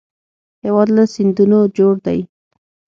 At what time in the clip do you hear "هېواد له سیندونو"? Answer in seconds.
0.65-1.59